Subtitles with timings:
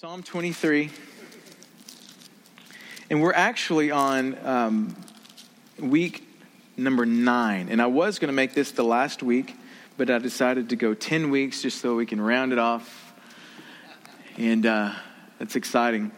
[0.00, 0.90] Psalm 23.
[3.10, 4.96] And we're actually on um,
[5.80, 6.24] week
[6.76, 7.68] number nine.
[7.68, 9.56] And I was going to make this the last week,
[9.96, 13.12] but I decided to go 10 weeks just so we can round it off.
[14.36, 14.94] And uh,
[15.40, 16.12] that's exciting.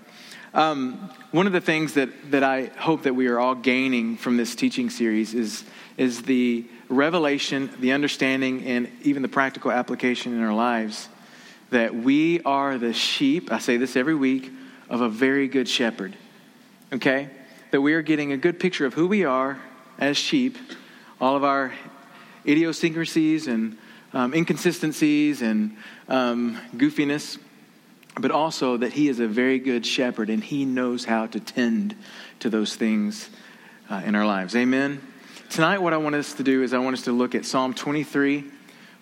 [0.52, 4.36] Um, one of the things that, that I hope that we are all gaining from
[4.36, 5.64] this teaching series is,
[5.96, 11.08] is the revelation, the understanding, and even the practical application in our lives
[11.70, 14.52] that we are the sheep, I say this every week,
[14.88, 16.16] of a very good shepherd.
[16.92, 17.30] Okay?
[17.70, 19.58] That we are getting a good picture of who we are
[19.98, 20.58] as sheep,
[21.20, 21.72] all of our
[22.46, 23.76] idiosyncrasies and
[24.12, 25.76] um, inconsistencies and
[26.08, 27.38] um, goofiness,
[28.18, 31.94] but also that He is a very good shepherd and He knows how to tend
[32.40, 33.30] to those things
[33.88, 34.56] uh, in our lives.
[34.56, 35.00] Amen?
[35.50, 37.74] Tonight, what I want us to do is I want us to look at Psalm
[37.74, 38.44] 23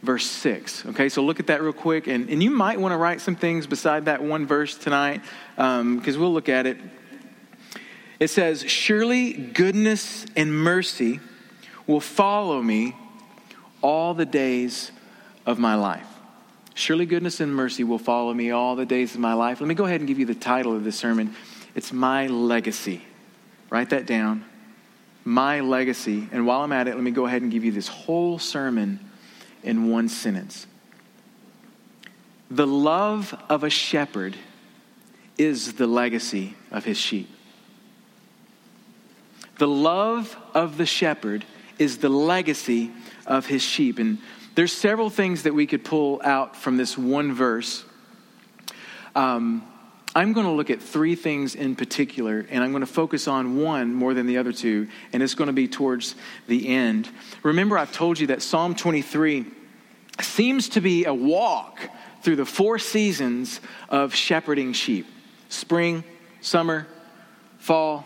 [0.02, 0.86] verse 6.
[0.86, 2.06] Okay, so look at that real quick.
[2.06, 5.22] And, and you might want to write some things beside that one verse tonight
[5.56, 6.78] because um, we'll look at it.
[8.20, 11.20] It says, Surely goodness and mercy
[11.86, 12.96] will follow me
[13.82, 14.90] all the days
[15.46, 16.06] of my life.
[16.74, 19.60] Surely goodness and mercy will follow me all the days of my life.
[19.60, 21.34] Let me go ahead and give you the title of this sermon.
[21.74, 23.02] It's My Legacy.
[23.70, 24.44] Write that down.
[25.24, 26.28] My Legacy.
[26.30, 29.00] And while I'm at it, let me go ahead and give you this whole sermon
[29.62, 30.66] in one sentence.
[32.50, 34.36] The love of a shepherd
[35.36, 37.28] is the legacy of his sheep.
[39.58, 41.44] The love of the shepherd
[41.78, 42.90] is the legacy
[43.26, 43.98] of his sheep.
[43.98, 44.18] And
[44.54, 47.84] there's several things that we could pull out from this one verse.
[49.14, 49.67] Um,
[50.14, 53.56] I'm going to look at three things in particular, and I'm going to focus on
[53.56, 56.14] one more than the other two, and it's going to be towards
[56.46, 57.08] the end.
[57.42, 59.46] Remember, I've told you that Psalm 23
[60.20, 61.78] seems to be a walk
[62.22, 65.06] through the four seasons of shepherding sheep
[65.50, 66.04] spring,
[66.40, 66.86] summer,
[67.58, 68.04] fall,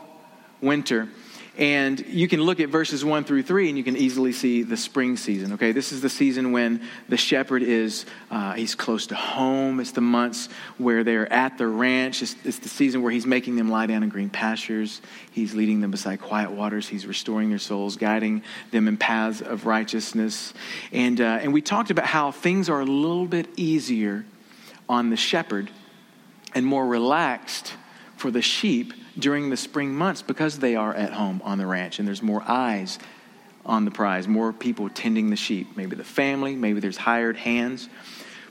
[0.60, 1.08] winter.
[1.58, 4.76] And you can look at verses 1 through 3 and you can easily see the
[4.76, 5.52] spring season.
[5.52, 6.80] Okay, this is the season when
[7.10, 9.78] the shepherd is, uh, he's close to home.
[9.78, 10.48] It's the months
[10.78, 12.22] where they're at the ranch.
[12.22, 15.02] It's, it's, the season where he's making them lie down in green pastures.
[15.32, 16.88] He's leading them beside quiet waters.
[16.88, 20.54] He's restoring their souls, guiding them in paths of righteousness.
[20.90, 24.24] And, uh, and we talked about how things are a little bit easier
[24.88, 25.70] on the shepherd
[26.54, 27.74] and more relaxed
[28.16, 31.98] for the sheep during the spring months because they are at home on the ranch
[31.98, 32.98] and there's more eyes
[33.64, 35.76] on the prize, more people tending the sheep.
[35.76, 37.88] Maybe the family, maybe there's hired hands.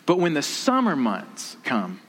[0.05, 1.99] But when the summer months come,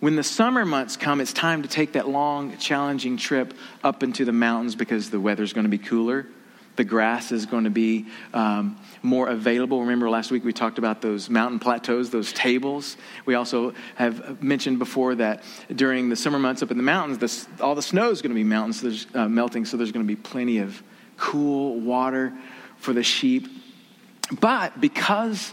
[0.00, 3.54] when the summer months come, it's time to take that long, challenging trip
[3.84, 6.26] up into the mountains because the weather's going to be cooler
[6.76, 9.80] the grass is going to be um, more available.
[9.80, 12.96] Remember last week we talked about those mountain plateaus, those tables.
[13.26, 15.42] We also have mentioned before that
[15.74, 18.34] during the summer months up in the mountains, this, all the snow is going to
[18.34, 20.82] be mountains uh, melting, so there's going to be plenty of
[21.16, 22.32] cool water
[22.78, 23.48] for the sheep.
[24.40, 25.52] But because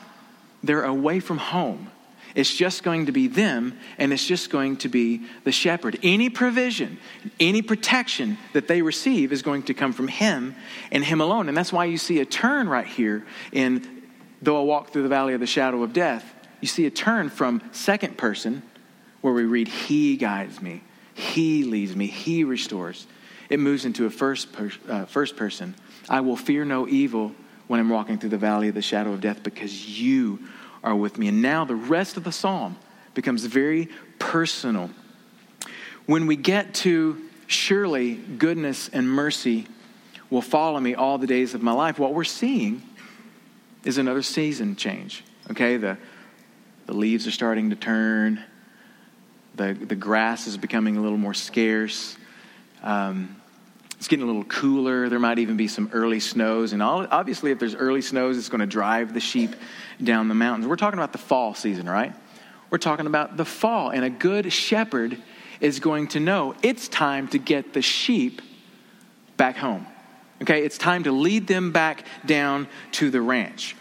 [0.64, 1.92] they're away from home,
[2.38, 6.00] it's just going to be them, and it's just going to be the shepherd.
[6.04, 7.00] Any provision,
[7.40, 10.56] any protection that they receive is going to come from him
[10.92, 11.50] and him alone.
[11.50, 13.98] And that's why you see a turn right here in
[14.42, 16.34] Though I walk through the valley of the shadow of death.
[16.62, 18.62] You see a turn from second person,
[19.22, 20.84] where we read, He guides me,
[21.14, 23.08] He leads me, He restores.
[23.50, 25.74] It moves into a first, per, uh, first person.
[26.10, 27.34] I will fear no evil
[27.68, 30.40] when I'm walking through the valley of the shadow of death because you
[30.84, 31.28] are with me.
[31.28, 32.78] And now the rest of the psalm
[33.14, 33.90] becomes very
[34.20, 34.90] personal.
[36.06, 39.68] When we get to surely goodness and mercy
[40.30, 42.82] will follow me all the days of my life, what we're seeing
[43.84, 45.24] is another season change.
[45.52, 45.98] Okay, the,
[46.86, 48.44] the leaves are starting to turn,
[49.56, 52.16] the, the grass is becoming a little more scarce.
[52.84, 53.42] Um,
[53.98, 55.10] it's getting a little cooler.
[55.10, 56.74] There might even be some early snows.
[56.74, 59.56] And all, obviously, if there's early snows, it's going to drive the sheep
[60.04, 60.68] down the mountains.
[60.68, 62.14] We're talking about the fall season, right?
[62.70, 63.90] We're talking about the fall.
[63.90, 65.18] And a good shepherd
[65.60, 68.42] is going to know it's time to get the sheep
[69.36, 69.88] back home.
[70.44, 73.76] Okay, it's time to lead them back down to the ranch.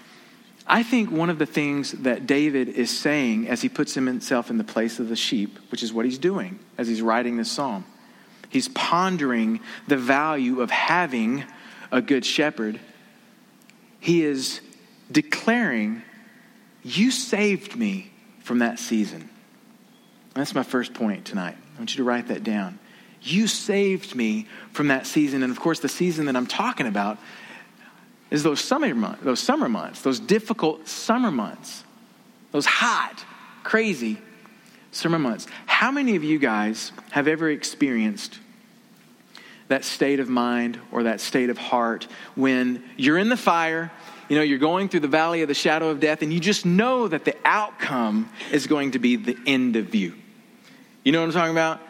[0.66, 4.56] I think one of the things that David is saying as he puts himself in
[4.56, 7.84] the place of the sheep, which is what he's doing as he's writing this psalm,
[8.56, 11.44] He's pondering the value of having
[11.92, 12.80] a good shepherd.
[14.00, 14.62] He is
[15.12, 16.00] declaring,
[16.82, 19.28] You saved me from that season.
[20.32, 21.54] That's my first point tonight.
[21.74, 22.78] I want you to write that down.
[23.20, 25.42] You saved me from that season.
[25.42, 27.18] And of course, the season that I'm talking about
[28.30, 31.84] is those summer months, those summer months, those difficult summer months,
[32.52, 33.22] those hot,
[33.64, 34.16] crazy
[34.92, 35.46] summer months.
[35.66, 38.40] How many of you guys have ever experienced
[39.68, 43.90] that state of mind or that state of heart when you're in the fire,
[44.28, 46.66] you know, you're going through the valley of the shadow of death, and you just
[46.66, 50.14] know that the outcome is going to be the end of you?
[51.04, 51.80] You know what I'm talking about?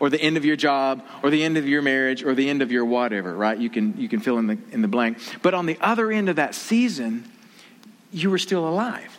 [0.00, 2.62] Or the end of your job, or the end of your marriage, or the end
[2.62, 3.58] of your whatever, right?
[3.58, 5.18] You can, you can fill in the, in the blank.
[5.42, 7.30] But on the other end of that season,
[8.12, 9.18] you were still alive.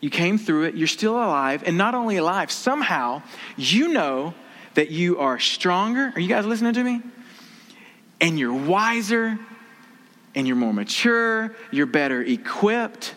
[0.00, 3.22] You came through it, you're still alive, and not only alive, somehow
[3.56, 4.34] you know
[4.74, 6.12] that you are stronger.
[6.14, 7.02] Are you guys listening to me?
[8.20, 9.38] And you're wiser,
[10.34, 13.14] and you're more mature, you're better equipped.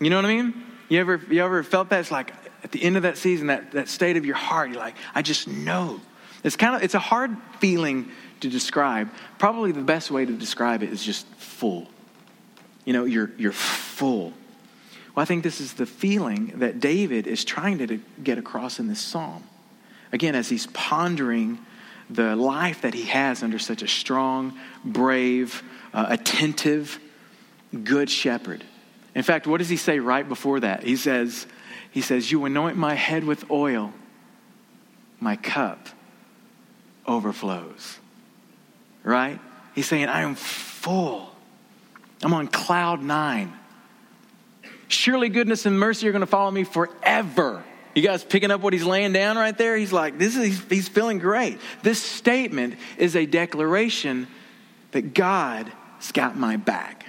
[0.00, 0.64] You know what I mean?
[0.88, 2.00] You ever, you ever felt that?
[2.00, 2.32] It's like
[2.64, 5.22] at the end of that season, that, that state of your heart, you're like, I
[5.22, 6.00] just know.
[6.42, 8.10] It's kind of, it's a hard feeling
[8.40, 9.10] to describe.
[9.38, 11.86] Probably the best way to describe it is just full.
[12.84, 14.32] You know, you're, you're full.
[15.14, 18.88] Well, I think this is the feeling that David is trying to get across in
[18.88, 19.44] this psalm.
[20.12, 21.58] Again, as he's pondering
[22.10, 25.62] the life that he has under such a strong, brave,
[25.94, 26.98] uh, attentive,
[27.84, 28.64] good shepherd.
[29.14, 30.82] In fact, what does he say right before that?
[30.82, 31.46] He says,
[31.90, 33.92] he says, You anoint my head with oil,
[35.20, 35.88] my cup
[37.06, 37.98] overflows.
[39.02, 39.40] Right?
[39.74, 41.30] He's saying, I am full.
[42.22, 43.52] I'm on cloud nine.
[44.88, 47.64] Surely goodness and mercy are going to follow me forever.
[47.94, 49.76] You guys picking up what he's laying down right there?
[49.76, 51.58] He's like, this is, he's, feeling great.
[51.82, 54.28] This statement is a declaration
[54.92, 55.72] that God's
[56.12, 57.06] got my back.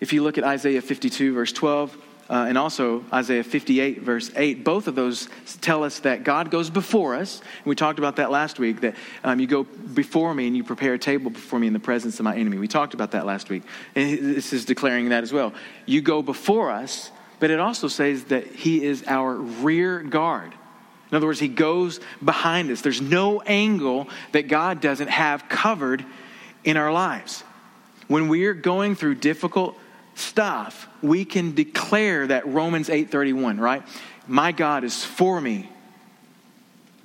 [0.00, 1.96] If you look at Isaiah 52, verse 12,
[2.30, 4.62] uh, and also Isaiah 58, verse 8.
[4.62, 5.28] Both of those
[5.60, 7.40] tell us that God goes before us.
[7.40, 10.62] And we talked about that last week, that um, you go before me and you
[10.62, 12.58] prepare a table before me in the presence of my enemy.
[12.58, 13.62] We talked about that last week.
[13.94, 15.54] And this is declaring that as well.
[15.86, 20.52] You go before us, but it also says that He is our rear guard.
[21.10, 22.80] In other words, He goes behind us.
[22.80, 26.04] There's no angle that God doesn't have covered
[26.64, 27.44] in our lives.
[28.08, 29.76] When we're going through difficult
[30.14, 33.82] stuff, we can declare that Romans 8:31, right?
[34.26, 35.70] My God is for me,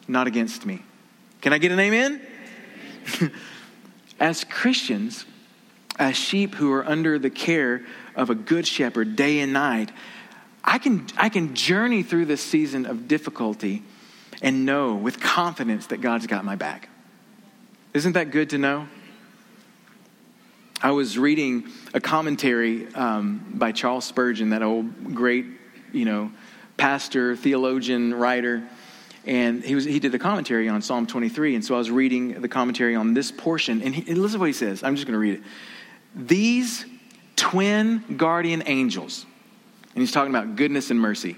[0.08, 0.82] not against me.
[1.42, 2.22] Can I get an amen?
[4.20, 5.26] as Christians,
[6.00, 7.86] as sheep who are under the care
[8.16, 9.92] of a good shepherd day and night,
[10.64, 13.84] I can, I can journey through this season of difficulty
[14.42, 16.90] and know with confidence that God's got my back.
[17.94, 18.88] Isn't that good to know?
[20.82, 25.46] I was reading a commentary um, by Charles Spurgeon, that old great,
[25.94, 26.32] you know,
[26.76, 28.68] pastor, theologian, writer,
[29.26, 31.56] and he was he did the commentary on Psalm 23.
[31.56, 34.40] And so I was reading the commentary on this portion, and, he, and listen to
[34.40, 34.84] what he says.
[34.84, 35.42] I'm just going to read it.
[36.16, 36.86] These
[37.38, 39.26] twin guardian angels,
[39.94, 41.38] and he's talking about goodness and mercy.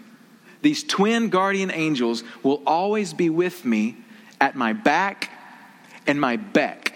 [0.61, 3.97] These twin guardian angels will always be with me
[4.41, 5.29] at my back
[6.07, 6.95] and my beck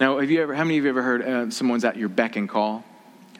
[0.00, 2.36] now, have you ever, how many of you ever heard uh, someone's at your beck
[2.36, 2.84] and call?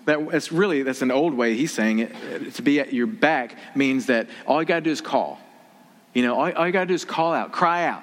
[0.07, 2.55] That, that's really, that's an old way he's saying it.
[2.55, 5.39] To be at your back means that all you got to do is call.
[6.15, 8.03] You know, all, all you got to do is call out, cry out.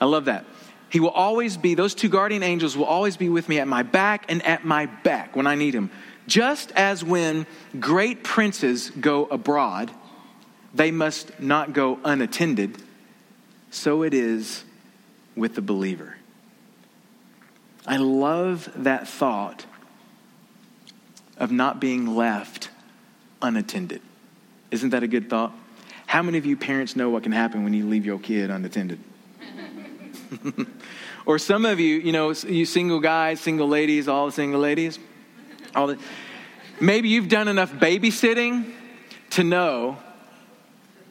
[0.00, 0.44] I love that.
[0.90, 3.82] He will always be, those two guardian angels will always be with me at my
[3.82, 5.90] back and at my back when I need him.
[6.26, 7.46] Just as when
[7.78, 9.90] great princes go abroad,
[10.74, 12.82] they must not go unattended,
[13.70, 14.64] so it is
[15.34, 16.16] with the believer.
[17.86, 19.64] I love that thought
[21.38, 22.70] of not being left
[23.40, 24.02] unattended.
[24.70, 25.52] Isn't that a good thought?
[26.06, 28.98] How many of you parents know what can happen when you leave your kid unattended?
[31.26, 34.98] or some of you, you know, you single guys, single ladies, all the single ladies,
[35.76, 35.98] all the,
[36.80, 38.72] maybe you've done enough babysitting
[39.30, 39.98] to know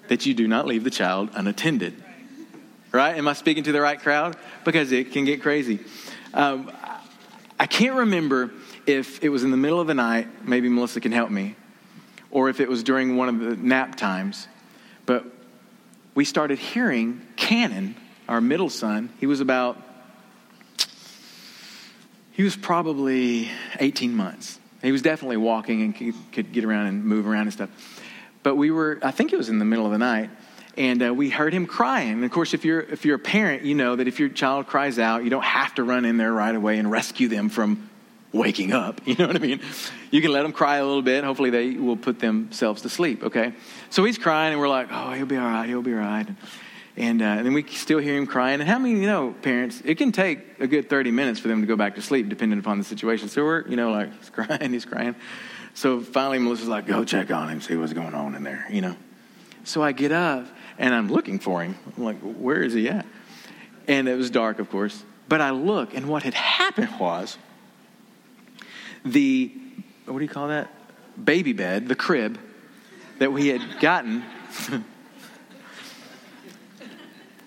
[0.08, 1.94] that you do not leave the child unattended.
[2.92, 3.18] Right?
[3.18, 4.38] Am I speaking to the right crowd?
[4.64, 5.80] Because it can get crazy.
[6.34, 6.72] Um,
[7.60, 8.52] I can't remember
[8.86, 11.56] if it was in the middle of the night, maybe Melissa can help me,
[12.32, 14.48] or if it was during one of the nap times,
[15.06, 15.26] but
[16.14, 17.96] we started hearing Cannon,
[18.28, 19.82] our middle son, he was about,
[22.36, 23.50] he was probably
[23.80, 24.60] 18 months.
[24.82, 27.70] He was definitely walking and could get around and move around and stuff.
[28.44, 30.30] But we were, I think it was in the middle of the night,
[30.78, 32.12] and uh, we heard him crying.
[32.12, 34.68] And of course, if you're if you're a parent, you know that if your child
[34.68, 37.90] cries out, you don't have to run in there right away and rescue them from
[38.34, 39.02] waking up.
[39.08, 39.62] You know what I mean?
[40.12, 41.24] You can let them cry a little bit.
[41.24, 43.24] Hopefully, they will put themselves to sleep.
[43.24, 43.54] Okay.
[43.90, 45.68] So he's crying, and we're like, "Oh, he'll be all right.
[45.68, 46.28] He'll be all right."
[46.98, 48.62] And, uh, and then we still hear him crying.
[48.62, 49.82] And how many you know, parents?
[49.84, 52.58] It can take a good thirty minutes for them to go back to sleep, depending
[52.58, 53.28] upon the situation.
[53.28, 55.16] So we're you know like he's crying, he's crying.
[55.74, 58.80] So finally, Melissa's like, "Go check on him, see what's going on in there," you
[58.80, 58.96] know.
[59.66, 60.46] So I get up
[60.78, 61.76] and I'm looking for him.
[61.98, 63.06] I'm like, where is he at?
[63.88, 65.04] And it was dark, of course.
[65.28, 67.38] But I look, and what had happened was
[69.04, 69.52] the,
[70.06, 70.72] what do you call that?
[71.24, 72.38] Baby bed, the crib
[73.18, 74.24] that we had gotten.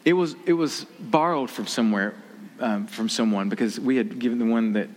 [0.09, 2.15] it was it was borrowed from somewhere
[2.61, 4.89] um, from someone because we had given the one that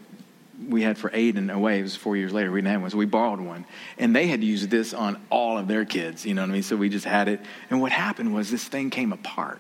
[0.70, 1.80] we had for Aiden away.
[1.80, 2.50] It was four years later.
[2.50, 3.66] We didn't have one, so we borrowed one,
[3.98, 6.26] and they had used this on all of their kids.
[6.26, 6.64] You know what I mean?
[6.64, 7.42] So we just had it.
[7.70, 9.60] And what happened was this thing came apart.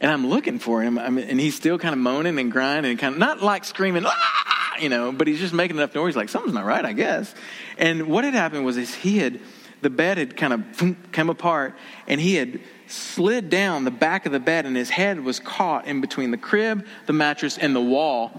[0.00, 2.98] And I'm looking for him, I and he's still kind of moaning and grinding and
[2.98, 4.76] kind of not like screaming, ah!
[4.80, 7.34] you know, but he's just making enough noise, like something's not right, I guess.
[7.76, 9.38] And what had happened was is he had
[9.82, 11.74] the bed had kind of come apart,
[12.06, 15.86] and he had slid down the back of the bed, and his head was caught
[15.86, 18.32] in between the crib, the mattress, and the wall.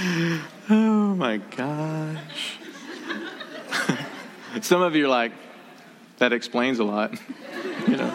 [0.70, 2.58] oh my gosh.
[4.62, 5.32] Some of you are like,
[6.18, 7.12] that explains a lot,
[7.88, 8.14] you know.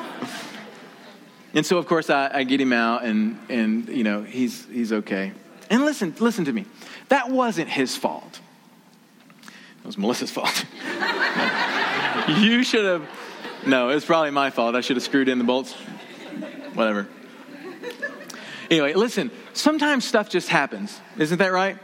[1.54, 4.92] And so, of course, I, I, get him out, and, and you know, he's, he's
[4.92, 5.32] okay.
[5.70, 6.65] And listen, listen to me.
[7.10, 8.42] That wasn't his fault.
[9.80, 10.65] It was Melissa's fault.
[12.39, 13.10] you should have.
[13.65, 14.75] No, it's probably my fault.
[14.75, 15.74] I should have screwed in the bolts.
[16.74, 17.08] Whatever.
[18.70, 21.00] Anyway, listen, sometimes stuff just happens.
[21.17, 21.77] Isn't that right?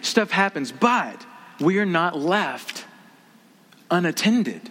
[0.00, 1.24] Stuff happens, but
[1.60, 2.86] we are not left
[3.90, 4.70] unattended.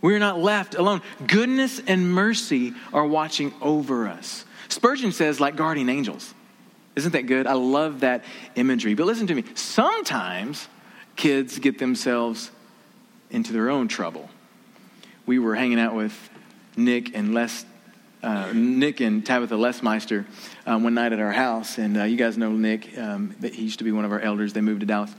[0.00, 1.02] We are not left alone.
[1.26, 4.44] Goodness and mercy are watching over us.
[4.68, 6.34] Spurgeon says, like guardian angels.
[6.94, 7.46] Isn't that good?
[7.46, 8.24] I love that
[8.54, 8.94] imagery.
[8.94, 9.44] But listen to me.
[9.54, 10.68] Sometimes
[11.16, 12.50] kids get themselves
[13.32, 14.30] into their own trouble.
[15.26, 16.30] We were hanging out with
[16.76, 17.64] Nick and Les,
[18.22, 20.26] uh, Nick and Tabitha Lesmeister
[20.66, 22.96] um, one night at our house, and uh, you guys know Nick.
[22.96, 24.52] Um, he used to be one of our elders.
[24.52, 25.12] They moved to Dallas.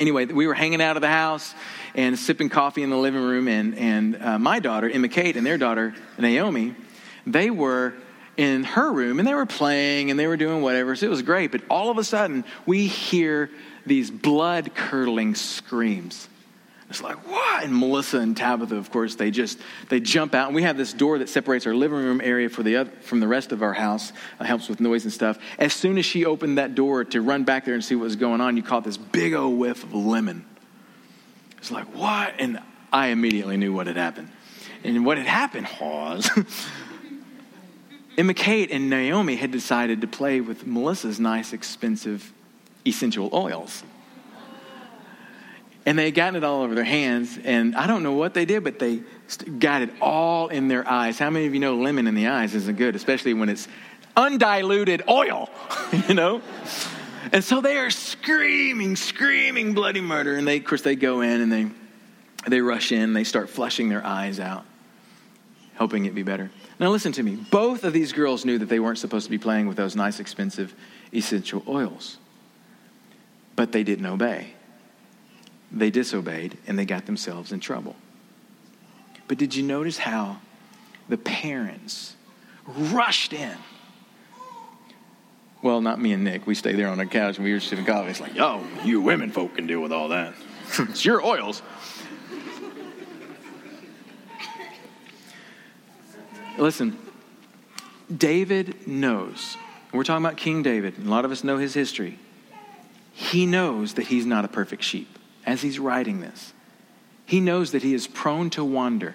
[0.00, 1.54] Anyway, we were hanging out of the house
[1.94, 5.46] and sipping coffee in the living room, and, and uh, my daughter, Emma Kate, and
[5.46, 6.74] their daughter, Naomi,
[7.26, 7.94] they were
[8.36, 10.96] in her room and they were playing and they were doing whatever.
[10.96, 11.52] So it was great.
[11.52, 13.50] But all of a sudden, we hear
[13.86, 16.28] these blood curdling screams.
[16.94, 17.64] It's like, what?
[17.64, 19.58] And Melissa and Tabitha, of course, they just,
[19.88, 20.46] they jump out.
[20.46, 23.18] And we have this door that separates our living room area for the other, from
[23.18, 24.12] the rest of our house.
[24.40, 25.36] It helps with noise and stuff.
[25.58, 28.14] As soon as she opened that door to run back there and see what was
[28.14, 30.46] going on, you caught this big old whiff of lemon.
[31.58, 32.34] It's like, what?
[32.38, 32.60] And
[32.92, 34.30] I immediately knew what had happened.
[34.84, 36.30] And what had happened was
[38.16, 42.32] Emma Kate and Naomi had decided to play with Melissa's nice, expensive
[42.86, 43.82] essential oils.
[45.86, 48.46] And they had gotten it all over their hands, and I don't know what they
[48.46, 49.00] did, but they
[49.58, 51.18] got it all in their eyes.
[51.18, 53.68] How many of you know lemon in the eyes isn't good, especially when it's
[54.16, 55.50] undiluted oil,
[56.08, 56.40] you know?
[57.32, 60.36] And so they are screaming, screaming bloody murder.
[60.36, 61.66] And they, of course, they go in and they,
[62.48, 64.64] they rush in, they start flushing their eyes out,
[65.74, 66.50] helping it be better.
[66.80, 67.36] Now, listen to me.
[67.36, 70.18] Both of these girls knew that they weren't supposed to be playing with those nice,
[70.18, 70.74] expensive
[71.12, 72.18] essential oils
[73.56, 74.53] but they didn't obey.
[75.74, 77.96] They disobeyed and they got themselves in trouble.
[79.26, 80.38] But did you notice how
[81.08, 82.14] the parents
[82.66, 83.56] rushed in?
[85.62, 86.46] Well, not me and Nick.
[86.46, 88.10] We stay there on the couch and we were sipping coffee.
[88.10, 90.34] It's like, yo, you women folk can deal with all that.
[90.78, 91.62] it's your oils.
[96.56, 96.96] Listen,
[98.16, 99.56] David knows.
[99.92, 100.98] We're talking about King David.
[100.98, 102.18] A lot of us know his history
[103.14, 105.13] he knows that he's not a perfect sheep
[105.46, 106.52] as he's writing this.
[107.26, 109.14] He knows that he is prone to wander,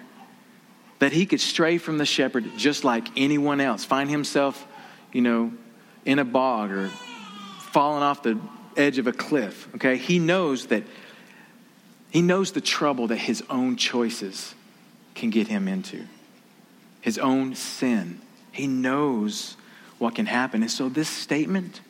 [0.98, 4.66] that he could stray from the shepherd just like anyone else, find himself,
[5.12, 5.52] you know,
[6.04, 6.88] in a bog or
[7.60, 8.38] falling off the
[8.76, 9.68] edge of a cliff.
[9.76, 9.96] Okay?
[9.96, 10.84] He knows that
[12.10, 14.54] he knows the trouble that his own choices
[15.14, 16.06] can get him into.
[17.00, 18.20] His own sin.
[18.50, 19.56] He knows
[19.98, 20.62] what can happen.
[20.62, 21.80] And so this statement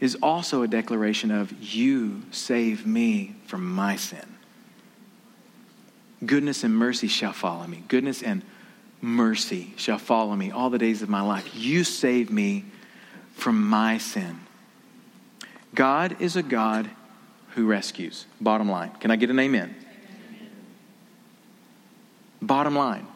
[0.00, 4.24] is also a declaration of, You save me from my sin.
[6.24, 7.84] Goodness and mercy shall follow me.
[7.88, 8.42] Goodness and
[9.00, 11.54] mercy shall follow me all the days of my life.
[11.54, 12.64] You save me
[13.34, 14.40] from my sin.
[15.74, 16.90] God is a God
[17.54, 18.26] who rescues.
[18.40, 18.90] Bottom line.
[19.00, 19.74] Can I get an amen?
[19.76, 20.50] amen.
[22.42, 23.06] Bottom line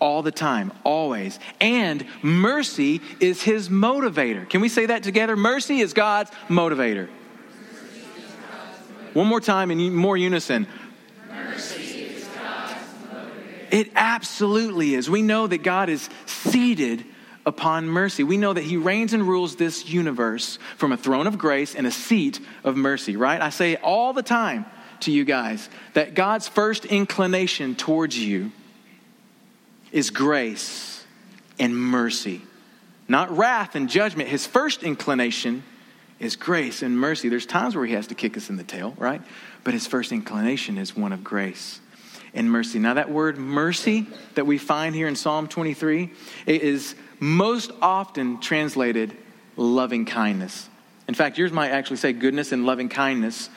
[0.00, 1.38] all the time, always.
[1.60, 4.48] And mercy is his motivator.
[4.48, 5.36] Can we say that together?
[5.36, 7.08] Mercy is God's motivator.
[9.12, 10.66] One more time in more unison.
[11.28, 12.72] Mercy is God's
[13.12, 13.72] motivator.
[13.72, 15.10] It absolutely is.
[15.10, 17.04] We know that God is seated
[17.44, 18.22] upon mercy.
[18.22, 21.86] We know that He reigns and rules this universe from a throne of grace and
[21.86, 23.40] a seat of mercy, right?
[23.40, 24.66] I say all the time
[25.00, 28.52] to you guys that God's first inclination towards you
[29.92, 31.04] is grace
[31.58, 32.42] and mercy,
[33.08, 34.28] not wrath and judgment.
[34.28, 35.62] His first inclination
[36.18, 37.28] is grace and mercy.
[37.28, 39.22] There's times where he has to kick us in the tail, right?
[39.64, 41.80] But his first inclination is one of grace
[42.34, 42.78] and mercy.
[42.78, 46.10] Now, that word mercy that we find here in Psalm 23
[46.46, 49.16] is most often translated
[49.56, 50.68] loving kindness.
[51.08, 53.50] In fact, yours might actually say goodness and loving kindness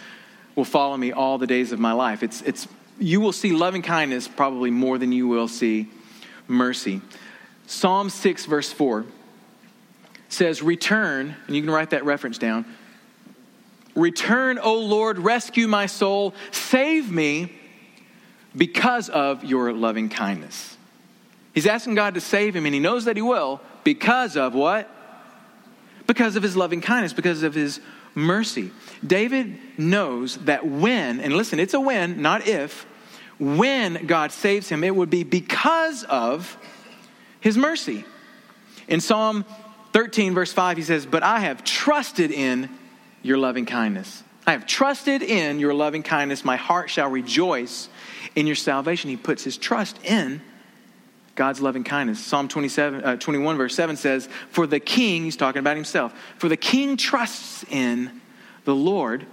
[0.55, 2.23] will follow me all the days of my life.
[2.23, 2.67] It's, it's,
[2.99, 5.87] you will see loving kindness probably more than you will see
[6.47, 7.01] mercy.
[7.67, 9.05] Psalm 6, verse 4
[10.29, 12.65] says, Return, and you can write that reference down.
[13.95, 17.51] Return, O Lord, rescue my soul, save me
[18.55, 20.77] because of your loving kindness.
[21.53, 24.89] He's asking God to save him, and he knows that he will because of what?
[26.07, 27.79] Because of his loving kindness, because of his
[28.15, 28.71] mercy.
[29.05, 32.85] David knows that when, and listen, it's a when, not if,
[33.43, 36.57] when God saves him, it would be because of
[37.41, 38.05] his mercy.
[38.87, 39.43] In Psalm
[39.91, 42.69] 13, verse 5, he says, But I have trusted in
[43.21, 44.23] your loving kindness.
[44.47, 46.45] I have trusted in your loving kindness.
[46.45, 47.89] My heart shall rejoice
[48.35, 49.09] in your salvation.
[49.09, 50.41] He puts his trust in
[51.35, 52.23] God's loving kindness.
[52.23, 56.47] Psalm 27, uh, 21, verse 7 says, For the king, he's talking about himself, for
[56.47, 58.21] the king trusts in
[58.65, 59.25] the Lord,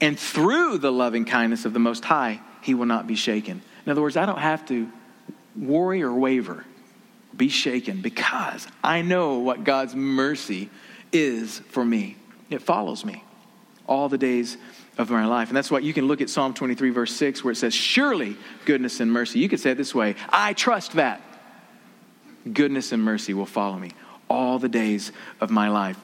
[0.00, 3.62] and through the loving kindness of the Most High, he will not be shaken.
[3.84, 4.88] In other words, I don't have to
[5.56, 6.64] worry or waver,
[7.36, 10.70] be shaken, because I know what God's mercy
[11.12, 12.16] is for me.
[12.50, 13.24] It follows me
[13.86, 14.56] all the days
[14.98, 15.48] of my life.
[15.48, 18.36] And that's why you can look at Psalm 23, verse 6, where it says, Surely
[18.64, 19.38] goodness and mercy.
[19.38, 21.20] You could say it this way I trust that
[22.52, 23.92] goodness and mercy will follow me
[24.28, 25.98] all the days of my life.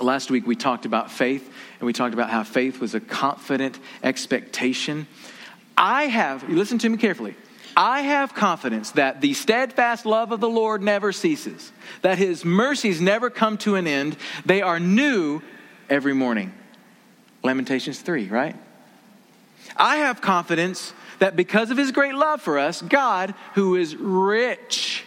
[0.00, 3.78] Last week we talked about faith, and we talked about how faith was a confident
[4.02, 5.06] expectation.
[5.82, 7.34] I have, listen to me carefully.
[7.76, 13.00] I have confidence that the steadfast love of the Lord never ceases, that his mercies
[13.00, 14.16] never come to an end.
[14.46, 15.42] They are new
[15.90, 16.52] every morning.
[17.42, 18.54] Lamentations 3, right?
[19.76, 25.02] I have confidence that because of his great love for us, God, who is rich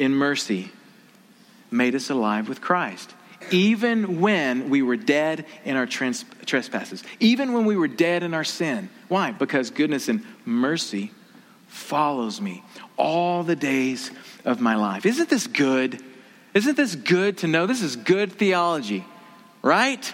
[0.00, 0.72] in mercy,
[1.70, 3.14] made us alive with Christ.
[3.52, 8.42] Even when we were dead in our trespasses, even when we were dead in our
[8.42, 8.88] sin.
[9.08, 9.30] Why?
[9.30, 11.12] Because goodness and mercy
[11.68, 12.62] follows me
[12.96, 14.10] all the days
[14.44, 15.06] of my life.
[15.06, 16.02] Isn't this good?
[16.54, 17.66] Isn't this good to know?
[17.66, 19.04] This is good theology,
[19.62, 20.12] right?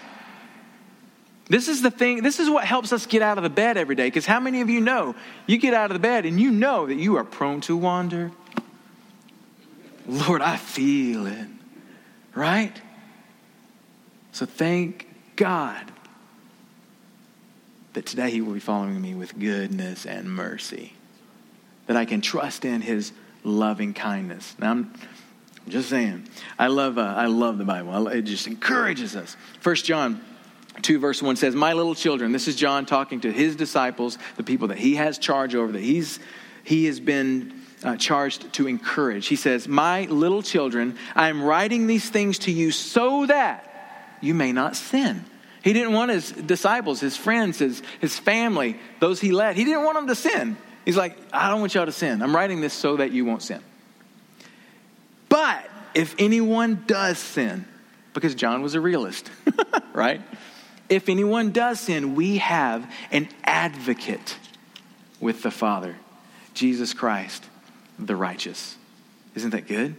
[1.47, 3.95] This is the thing, this is what helps us get out of the bed every
[3.95, 4.07] day.
[4.07, 6.87] Because how many of you know you get out of the bed and you know
[6.87, 8.31] that you are prone to wander?
[10.05, 11.47] Lord, I feel it,
[12.33, 12.73] right?
[14.31, 15.91] So thank God
[17.93, 20.93] that today He will be following me with goodness and mercy,
[21.87, 23.11] that I can trust in His
[23.43, 24.55] loving kindness.
[24.59, 24.93] Now, I'm
[25.67, 26.27] just saying,
[26.59, 28.07] I love, uh, I love the Bible.
[28.07, 29.37] It just encourages us.
[29.59, 30.21] First John
[30.81, 34.43] 2 verse 1 says, My little children, this is John talking to his disciples, the
[34.43, 36.19] people that he has charge over, that he's,
[36.63, 39.27] he has been uh, charged to encourage.
[39.27, 44.33] He says, My little children, I am writing these things to you so that you
[44.33, 45.25] may not sin.
[45.63, 49.85] He didn't want his disciples, his friends, his, his family, those he led, he didn't
[49.85, 50.57] want them to sin.
[50.83, 52.21] He's like, I don't want y'all to sin.
[52.21, 53.61] I'm writing this so that you won't sin.
[55.29, 57.65] But if anyone does sin,
[58.13, 59.31] because John was a realist,
[59.93, 60.21] right?
[60.89, 64.37] If anyone does sin, we have an advocate
[65.21, 65.95] with the Father,
[66.53, 67.45] Jesus Christ,
[67.97, 68.75] the righteous.
[69.33, 69.95] Isn't that good?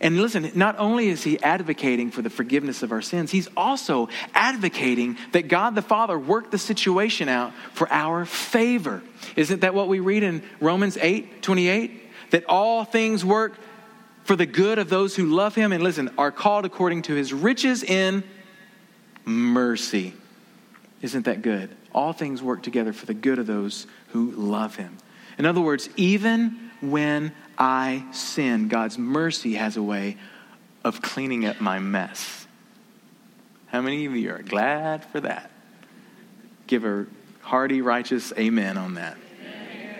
[0.00, 4.08] And listen, not only is he advocating for the forgiveness of our sins, he's also
[4.34, 9.02] advocating that God the Father work the situation out for our favor.
[9.36, 12.30] Isn't that what we read in Romans 8 28?
[12.30, 13.58] That all things work
[14.24, 17.32] for the good of those who love him and listen, are called according to his
[17.32, 18.22] riches in
[19.24, 20.14] mercy.
[21.02, 21.74] Isn't that good?
[21.92, 24.96] All things work together for the good of those who love him.
[25.36, 30.16] In other words, even when I sin, God's mercy has a way
[30.82, 32.46] of cleaning up my mess.
[33.66, 35.50] How many of you are glad for that?
[36.66, 37.06] Give a
[37.42, 39.18] hearty, righteous amen on that.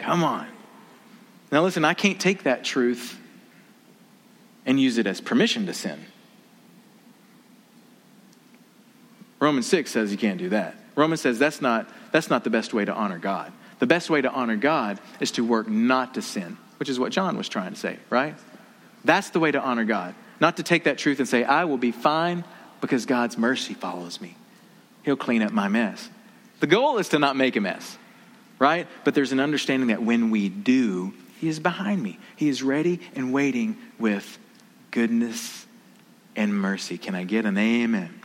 [0.01, 0.47] Come on.
[1.53, 3.19] Now, listen, I can't take that truth
[4.65, 6.07] and use it as permission to sin.
[9.39, 10.77] Romans 6 says you can't do that.
[10.95, 13.53] Romans says that's not, that's not the best way to honor God.
[13.79, 17.13] The best way to honor God is to work not to sin, which is what
[17.13, 18.35] John was trying to say, right?
[19.05, 20.15] That's the way to honor God.
[20.41, 22.43] Not to take that truth and say, I will be fine
[22.81, 24.35] because God's mercy follows me.
[25.03, 26.09] He'll clean up my mess.
[26.61, 27.99] The goal is to not make a mess,
[28.59, 28.87] right?
[29.05, 32.19] But there's an understanding that when we do, He is behind me.
[32.37, 34.39] He is ready and waiting with
[34.91, 35.67] goodness
[36.35, 36.97] and mercy.
[36.97, 38.19] Can I get an amen?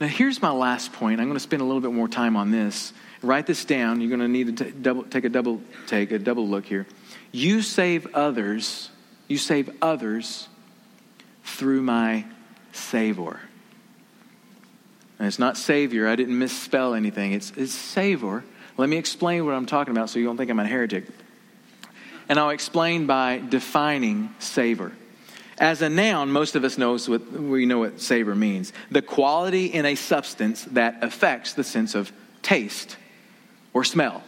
[0.00, 1.20] Now, here's my last point.
[1.20, 2.94] I'm going to spend a little bit more time on this.
[3.20, 4.00] Write this down.
[4.00, 6.86] You're going to need to t- double, take a double take, a double look here.
[7.32, 8.90] You save others.
[9.28, 10.48] You save others
[11.44, 12.24] through my
[12.72, 13.40] savor.
[15.18, 16.08] And it's not savior.
[16.08, 17.32] I didn't misspell anything.
[17.32, 18.44] It's, it's savor.
[18.76, 21.06] Let me explain what I'm talking about so you don't think I'm a heretic.
[22.28, 24.92] And I'll explain by defining savor.
[25.58, 28.72] As a noun, most of us knows what we know what savor means.
[28.90, 32.96] The quality in a substance that affects the sense of taste
[33.74, 34.22] or smell.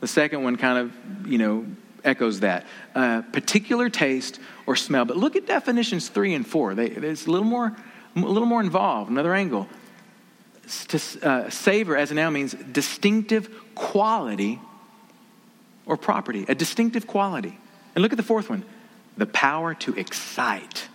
[0.00, 1.66] The second one kind of, you know,
[2.04, 2.66] echoes that.
[2.94, 5.04] Uh, particular taste or smell.
[5.04, 6.74] But look at definitions three and four.
[6.74, 7.76] They, it's a little more,
[8.16, 9.68] a little more involved, another angle.
[10.88, 14.60] To uh, savor as a noun means distinctive quality
[15.86, 17.58] or property, a distinctive quality.
[17.94, 18.64] And look at the fourth one
[19.16, 20.88] the power to excite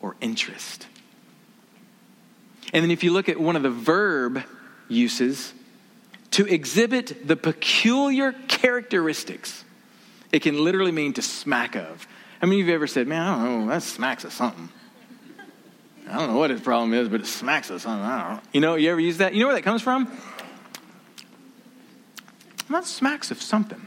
[0.00, 0.88] or interest.
[2.72, 4.42] And then if you look at one of the verb
[4.88, 5.52] uses,
[6.32, 9.64] to exhibit the peculiar characteristics,
[10.32, 12.06] it can literally mean to smack of.
[12.40, 14.68] How many of you ever said, man, I don't know, that smacks of something?
[16.08, 18.04] I don't know what his problem is, but it smacks of something.
[18.04, 18.42] I don't know.
[18.52, 19.34] You know, you ever use that?
[19.34, 20.10] You know where that comes from?
[22.68, 23.86] That smacks of something.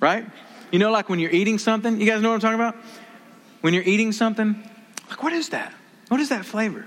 [0.00, 0.26] Right?
[0.72, 2.76] You know, like when you're eating something, you guys know what I'm talking about?
[3.60, 4.68] When you're eating something,
[5.08, 5.72] like, what is that?
[6.08, 6.86] What is that flavor?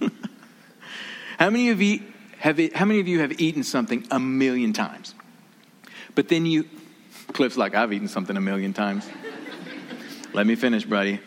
[1.38, 2.02] how many of you
[2.40, 5.14] have how many of you have eaten something a million times?
[6.14, 6.68] But then you
[7.32, 9.08] Cliff's like, I've eaten something a million times.
[10.32, 11.20] Let me finish, buddy.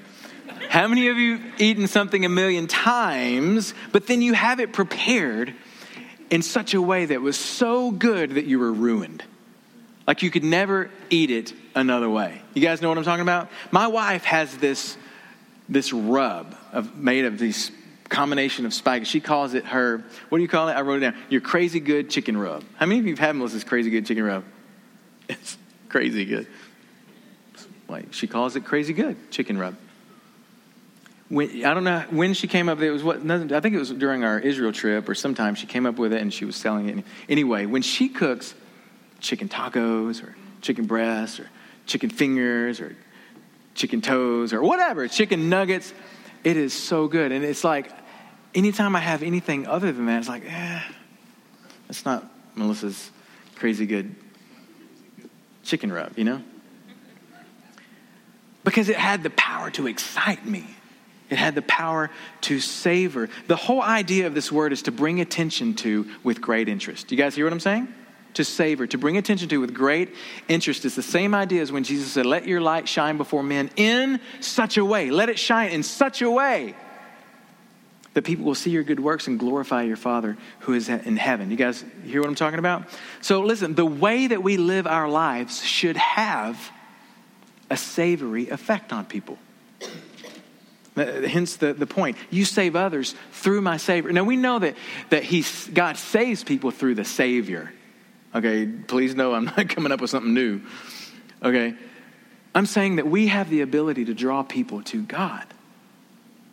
[0.69, 5.53] How many of you eaten something a million times, but then you have it prepared
[6.29, 9.23] in such a way that was so good that you were ruined?
[10.07, 12.41] Like you could never eat it another way.
[12.53, 13.49] You guys know what I'm talking about?
[13.71, 14.97] My wife has this,
[15.69, 17.71] this rub of, made of these
[18.09, 19.07] combination of spices.
[19.07, 20.73] She calls it her, what do you call it?
[20.73, 21.15] I wrote it down.
[21.29, 22.63] Your crazy good chicken rub.
[22.75, 24.43] How many of you have had Melissa's crazy good chicken rub?
[25.29, 26.47] It's crazy good.
[27.87, 29.75] Like she calls it crazy good chicken rub.
[31.29, 32.81] When, I don't know when she came up.
[32.81, 35.85] It was what I think it was during our Israel trip, or sometime she came
[35.85, 37.05] up with it and she was selling it.
[37.29, 38.53] Anyway, when she cooks,
[39.19, 41.49] chicken tacos or chicken breasts or
[41.85, 42.95] chicken fingers or
[43.73, 45.93] chicken toes or whatever, chicken nuggets.
[46.43, 47.31] It is so good.
[47.31, 47.89] And it's like,
[48.53, 50.81] anytime I have anything other than that, it's like, eh,
[51.89, 53.11] it's not Melissa's
[53.55, 54.15] crazy good
[55.63, 56.41] chicken rub, you know?
[58.63, 60.65] Because it had the power to excite me.
[61.29, 63.29] It had the power to savor.
[63.47, 67.11] The whole idea of this word is to bring attention to with great interest.
[67.11, 67.87] You guys hear what I'm saying?
[68.35, 70.13] To savor, to bring attention to with great
[70.47, 70.85] interest.
[70.85, 74.19] It's the same idea as when Jesus said, Let your light shine before men in
[74.39, 75.11] such a way.
[75.11, 76.75] Let it shine in such a way
[78.13, 81.49] that people will see your good works and glorify your Father who is in heaven.
[81.49, 82.83] You guys hear what I'm talking about?
[83.21, 86.71] So, listen, the way that we live our lives should have
[87.69, 89.39] a savory effect on people.
[90.95, 92.17] Hence the, the point.
[92.29, 94.11] You save others through my Savior.
[94.11, 94.75] Now, we know that,
[95.09, 95.43] that he,
[95.73, 97.73] God saves people through the Savior.
[98.35, 100.61] Okay, please know I'm not coming up with something new.
[101.41, 101.75] Okay,
[102.55, 105.45] I'm saying that we have the ability to draw people to God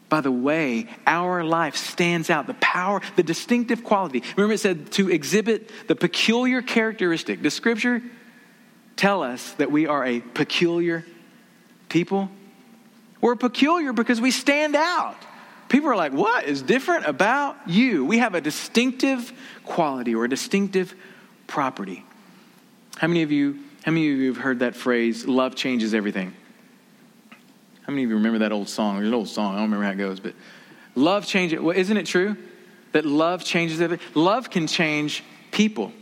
[0.09, 4.23] by the way our life stands out, the power, the distinctive quality.
[4.37, 7.41] Remember, it said to exhibit the peculiar characteristic.
[7.43, 8.03] Does Scripture
[8.97, 11.07] tell us that we are a peculiar
[11.89, 12.29] people?
[13.21, 15.17] We're peculiar because we stand out.
[15.69, 18.05] People are like, what is different about you?
[18.05, 19.33] We have a distinctive
[19.65, 20.95] quality or a distinctive
[21.51, 22.05] property.
[22.97, 26.33] How many of you, how many of you have heard that phrase, love changes everything?
[27.83, 28.97] How many of you remember that old song?
[28.97, 30.35] There's an old song, I don't remember how it goes, but
[30.95, 32.37] love changes, well, isn't it true
[32.93, 34.07] that love changes everything?
[34.15, 35.93] Love can change people,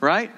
[0.00, 0.30] right?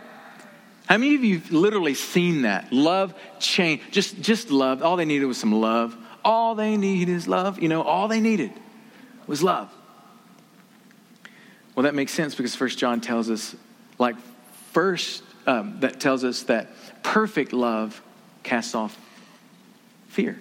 [0.86, 2.72] How many of you have literally seen that?
[2.72, 4.82] Love change, just, just love.
[4.82, 5.96] All they needed was some love.
[6.24, 7.60] All they need is love.
[7.60, 8.50] You know, all they needed
[9.26, 9.70] was love.
[11.74, 13.54] Well, that makes sense because First John tells us
[14.00, 14.16] like
[14.72, 16.68] first um, that tells us that
[17.02, 18.02] perfect love
[18.42, 18.98] casts off
[20.08, 20.40] fear.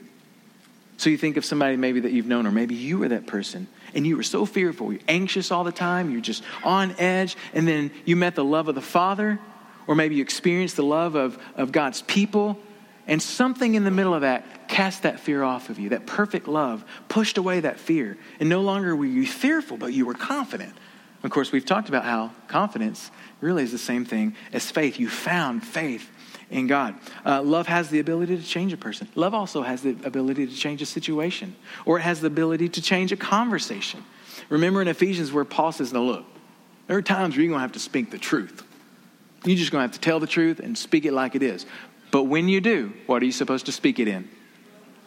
[0.98, 3.68] So you think of somebody maybe that you've known, or maybe you were that person,
[3.94, 7.68] and you were so fearful, you're anxious all the time, you're just on edge, and
[7.68, 9.40] then you met the love of the Father,
[9.88, 12.58] or maybe you experienced the love of, of God's people,
[13.10, 15.90] And something in the middle of that cast that fear off of you.
[15.90, 18.20] That perfect love pushed away that fear.
[18.40, 20.76] And no longer were you fearful, but you were confident.
[21.24, 25.00] Of course, we've talked about how confidence really is the same thing as faith.
[25.00, 26.10] You found faith
[26.50, 26.96] in God.
[27.26, 29.08] Uh, love has the ability to change a person.
[29.16, 31.56] Love also has the ability to change a situation,
[31.86, 34.04] or it has the ability to change a conversation.
[34.50, 36.26] Remember in Ephesians where Paul says, Now look,
[36.88, 38.64] there are times where you're going to have to speak the truth.
[39.46, 41.66] You're just going to have to tell the truth and speak it like it is.
[42.12, 44.28] But when you do, what are you supposed to speak it in?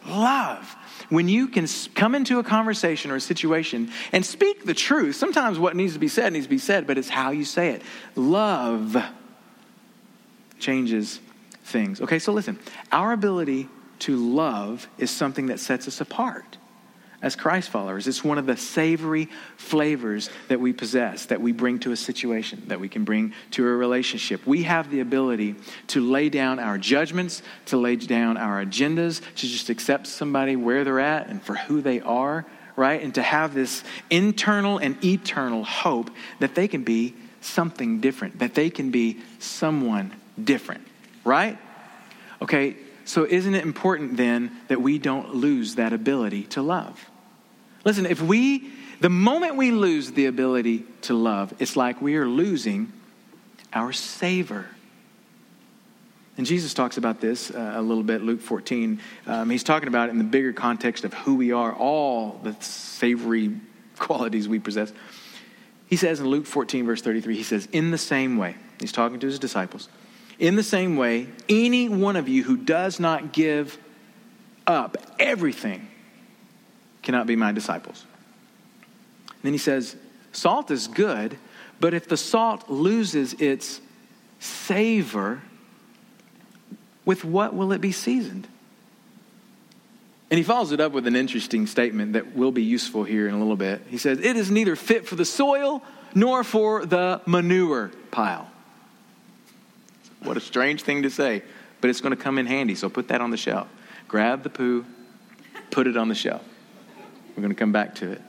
[0.07, 0.75] Love.
[1.09, 5.59] When you can come into a conversation or a situation and speak the truth, sometimes
[5.59, 7.81] what needs to be said needs to be said, but it's how you say it.
[8.15, 8.97] Love
[10.59, 11.19] changes
[11.63, 12.01] things.
[12.01, 12.59] Okay, so listen,
[12.91, 13.67] our ability
[13.99, 16.57] to love is something that sets us apart
[17.23, 18.05] as Christ followers.
[18.05, 22.63] It's one of the savory flavors that we possess, that we bring to a situation,
[22.67, 24.45] that we can bring to a relationship.
[24.45, 25.55] We have the ability
[25.87, 30.83] to lay down our judgments, to lay down our agendas, to just accept somebody where
[30.83, 33.01] they're at and for who they are, right?
[33.01, 38.53] And to have this internal and eternal hope that they can be something different, that
[38.53, 40.85] they can be someone different,
[41.23, 41.57] right?
[42.41, 47.09] Okay, so isn't it important then that we don't lose that ability to love?
[47.85, 52.27] Listen, if we, the moment we lose the ability to love, it's like we are
[52.27, 52.91] losing
[53.73, 54.67] our savor.
[56.37, 58.99] And Jesus talks about this uh, a little bit, Luke 14.
[59.27, 62.55] Um, he's talking about it in the bigger context of who we are, all the
[62.61, 63.59] savory
[63.99, 64.91] qualities we possess.
[65.87, 69.19] He says in Luke 14, verse 33, he says, In the same way, he's talking
[69.19, 69.89] to his disciples,
[70.39, 73.77] in the same way, any one of you who does not give
[74.65, 75.87] up everything
[77.03, 78.05] cannot be my disciples.
[79.43, 79.95] then he says,
[80.31, 81.37] Salt is good,
[81.79, 83.81] but if the salt loses its
[84.39, 85.41] savor,
[87.05, 88.47] with what will it be seasoned?
[90.31, 93.35] And he follows it up with an interesting statement that will be useful here in
[93.35, 93.83] a little bit.
[93.89, 95.83] He says, It is neither fit for the soil
[96.15, 98.49] nor for the manure pile.
[100.23, 101.43] What a strange thing to say,
[101.81, 103.67] but it's going to come in handy, so put that on the shelf.
[104.07, 104.85] Grab the poo,
[105.69, 106.41] put it on the shelf.
[107.35, 108.21] We're going to come back to it.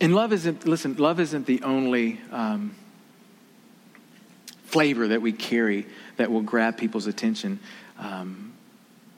[0.00, 2.74] And love isn't, listen, love isn't the only um,
[4.64, 7.58] flavor that we carry that will grab people's attention.
[7.98, 8.52] Um,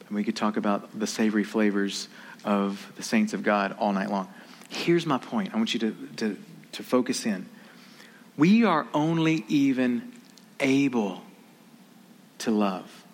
[0.06, 2.08] and we could talk about the savory flavors
[2.44, 4.28] of the saints of God all night long.
[4.68, 5.54] Here's my point.
[5.54, 6.38] I want you to, to,
[6.72, 7.46] to focus in.
[8.36, 10.12] We are only even
[10.60, 11.22] able
[12.38, 13.04] to love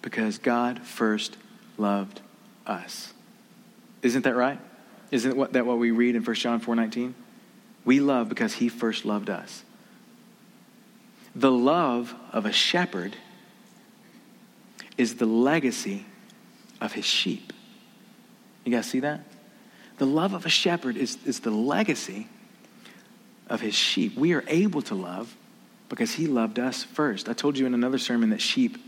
[0.00, 1.36] because God first
[1.78, 2.20] loved
[2.66, 3.12] us.
[4.02, 4.60] Isn't that right?
[5.10, 7.14] Isn't that what we read in 1 John 4:19?
[7.84, 9.64] We love because he first loved us.
[11.34, 13.16] The love of a shepherd
[14.98, 16.04] is the legacy
[16.80, 17.52] of his sheep.
[18.64, 19.20] You guys see that?
[19.98, 22.28] The love of a shepherd is, is the legacy
[23.48, 24.16] of his sheep.
[24.16, 25.36] We are able to love
[25.88, 27.28] because he loved us first.
[27.28, 28.78] I told you in another sermon that sheep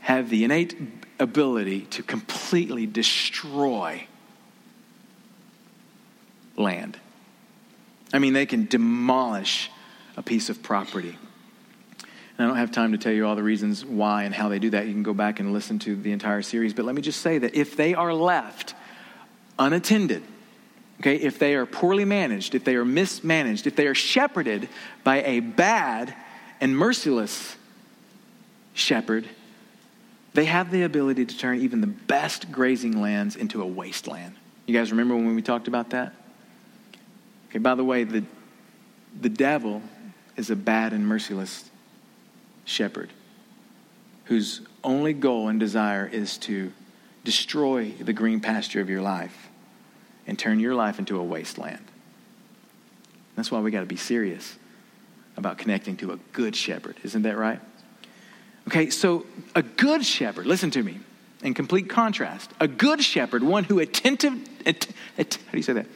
[0.00, 0.76] have the innate
[1.18, 4.06] ability to completely destroy
[6.56, 6.98] land.
[8.12, 9.70] I mean, they can demolish
[10.16, 11.18] a piece of property.
[12.36, 14.58] And I don't have time to tell you all the reasons why and how they
[14.58, 14.86] do that.
[14.86, 16.74] You can go back and listen to the entire series.
[16.74, 18.74] But let me just say that if they are left
[19.58, 20.22] unattended,
[21.00, 24.68] okay, if they are poorly managed, if they are mismanaged, if they are shepherded
[25.04, 26.14] by a bad
[26.60, 27.56] and merciless
[28.74, 29.28] shepherd,
[30.34, 34.34] they have the ability to turn even the best grazing lands into a wasteland.
[34.66, 36.12] You guys remember when we talked about that?
[37.48, 38.24] Okay, by the way, the,
[39.20, 39.80] the devil
[40.36, 41.70] is a bad and merciless
[42.64, 43.10] shepherd
[44.24, 46.72] whose only goal and desire is to
[47.22, 49.48] destroy the green pasture of your life
[50.26, 51.84] and turn your life into a wasteland.
[53.36, 54.56] That's why we got to be serious
[55.36, 56.96] about connecting to a good shepherd.
[57.02, 57.60] Isn't that right?
[58.68, 61.00] Okay, so a good shepherd, listen to me,
[61.42, 64.32] in complete contrast, a good shepherd, one who attentive,
[64.64, 65.86] att, att, how do you say that?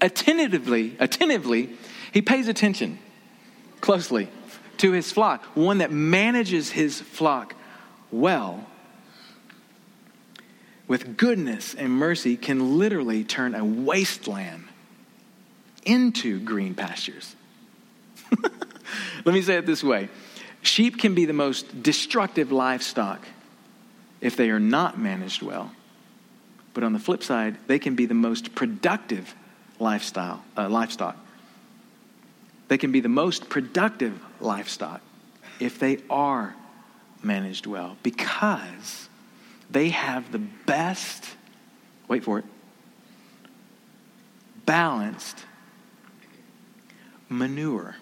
[0.00, 1.70] Attentively, attentively,
[2.12, 2.98] he pays attention
[3.80, 4.28] closely
[4.78, 7.54] to his flock, one that manages his flock
[8.10, 8.66] well
[10.86, 14.64] with goodness and mercy can literally turn a wasteland
[15.84, 17.36] into green pastures.
[19.24, 20.08] Let me say it this way
[20.62, 23.26] Sheep can be the most destructive livestock
[24.20, 25.72] if they are not managed well.
[26.74, 29.34] But on the flip side, they can be the most productive
[29.78, 31.16] lifestyle, uh, livestock.
[32.68, 35.00] They can be the most productive livestock
[35.58, 36.54] if they are
[37.22, 39.08] managed well because
[39.70, 41.24] they have the best,
[42.06, 42.44] wait for it,
[44.66, 45.44] balanced
[47.28, 47.96] manure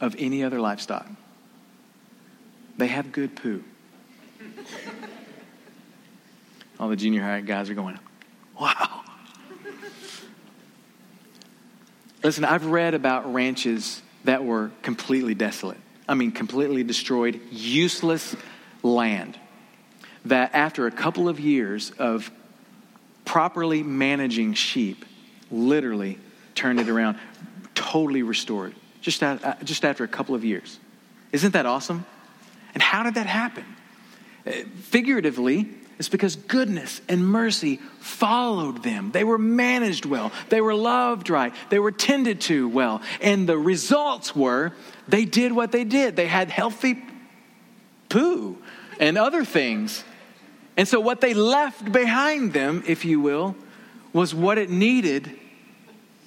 [0.00, 1.06] of any other livestock.
[2.78, 3.62] They have good poo.
[6.78, 7.98] All the junior high guys are going,
[8.58, 9.02] wow.
[12.22, 15.78] Listen, I've read about ranches that were completely desolate.
[16.08, 18.34] I mean, completely destroyed, useless
[18.82, 19.38] land.
[20.26, 22.30] That after a couple of years of
[23.24, 25.04] properly managing sheep,
[25.50, 26.18] literally
[26.54, 27.18] turned it around,
[27.74, 30.78] totally restored, just, at, uh, just after a couple of years.
[31.32, 32.04] Isn't that awesome?
[32.74, 33.64] And how did that happen?
[34.46, 39.10] Uh, figuratively, it's because goodness and mercy followed them.
[39.12, 40.32] They were managed well.
[40.48, 41.52] They were loved right.
[41.68, 43.02] They were tended to well.
[43.20, 44.72] And the results were
[45.08, 46.16] they did what they did.
[46.16, 47.02] They had healthy
[48.08, 48.56] poo
[48.98, 50.04] and other things.
[50.76, 53.54] And so, what they left behind them, if you will,
[54.12, 55.38] was what it needed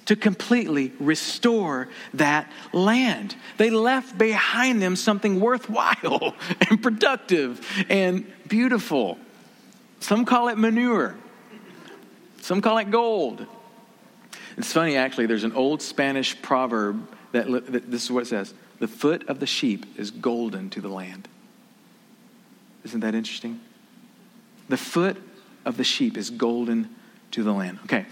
[0.06, 3.36] to completely restore that land.
[3.56, 6.34] They left behind them something worthwhile
[6.68, 9.18] and productive and beautiful.
[10.00, 11.14] Some call it manure,
[12.40, 13.46] some call it gold.
[14.56, 18.54] It's funny, actually, there's an old Spanish proverb that, that this is what it says
[18.78, 21.28] The foot of the sheep is golden to the land.
[22.84, 23.60] Isn't that interesting?
[24.68, 25.16] The foot
[25.64, 26.94] of the sheep is golden
[27.32, 27.78] to the land.
[27.84, 28.06] Okay,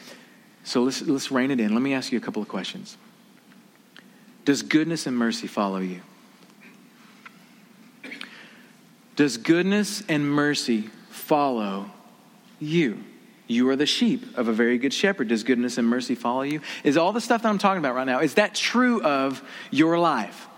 [0.65, 1.73] so let's, let's rein it in.
[1.73, 2.97] Let me ask you a couple of questions.
[4.45, 6.01] Does goodness and mercy follow you?
[9.17, 11.91] Does goodness and mercy follow
[12.59, 13.03] you.
[13.47, 15.29] You are the sheep of a very good shepherd.
[15.29, 16.61] Does goodness and mercy follow you?
[16.85, 19.99] Is all the stuff that I'm talking about right now, is that true of your
[19.99, 20.49] life?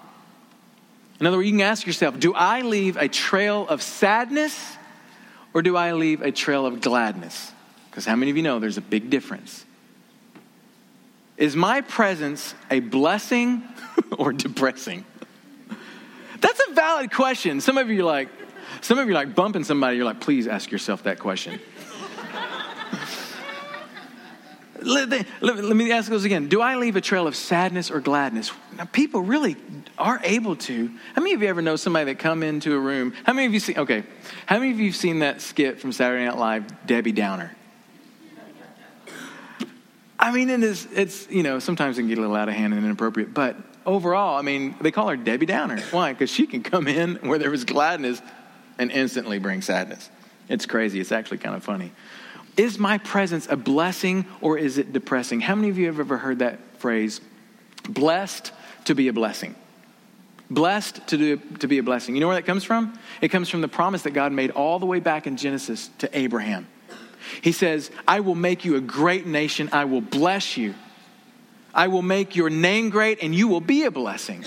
[1.18, 4.76] In other words, you can ask yourself do I leave a trail of sadness
[5.52, 7.52] or do I leave a trail of gladness?
[7.90, 9.64] Because how many of you know there's a big difference?
[11.36, 13.62] Is my presence a blessing
[14.18, 15.04] or depressing?
[16.40, 17.60] That's a valid question.
[17.60, 18.28] Some of you are like,
[18.80, 21.58] some of you are like bumping somebody, you're like, please ask yourself that question.
[24.82, 26.48] let, let, let, me ask those again.
[26.48, 28.52] Do I leave a trail of sadness or gladness?
[28.76, 29.56] Now, people really
[29.98, 30.88] are able to.
[31.14, 33.14] How many of you ever know somebody that come into a room?
[33.24, 34.04] How many of you seen, okay,
[34.46, 37.56] how many of you have seen that skit from Saturday Night Live, Debbie Downer?
[40.24, 42.54] I mean, it is, it's, you know, sometimes it can get a little out of
[42.54, 45.82] hand and inappropriate, but overall, I mean, they call her Debbie Downer.
[45.90, 46.14] Why?
[46.14, 48.22] Because she can come in where there was gladness
[48.78, 50.08] and instantly bring sadness.
[50.48, 50.98] It's crazy.
[50.98, 51.92] It's actually kind of funny.
[52.56, 55.42] Is my presence a blessing or is it depressing?
[55.42, 57.20] How many of you have ever heard that phrase?
[57.86, 58.50] Blessed
[58.86, 59.54] to be a blessing.
[60.48, 62.14] Blessed to, do, to be a blessing.
[62.14, 62.98] You know where that comes from?
[63.20, 66.18] It comes from the promise that God made all the way back in Genesis to
[66.18, 66.66] Abraham.
[67.42, 69.68] He says, I will make you a great nation.
[69.72, 70.74] I will bless you.
[71.74, 74.44] I will make your name great, and you will be a blessing.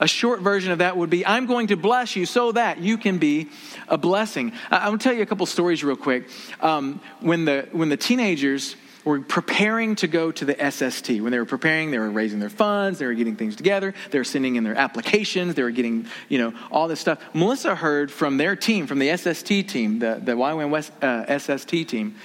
[0.00, 2.98] A short version of that would be I'm going to bless you so that you
[2.98, 3.48] can be
[3.88, 4.52] a blessing.
[4.70, 6.28] I'm going to tell you a couple stories real quick.
[6.60, 11.38] Um, when, the, when the teenagers were preparing to go to the SST, when they
[11.38, 14.56] were preparing, they were raising their funds, they were getting things together, they were sending
[14.56, 17.20] in their applications, they were getting, you know, all this stuff.
[17.34, 21.70] Melissa heard from their team, from the SST team, the, the YWAM West, uh, SST
[21.88, 22.16] team,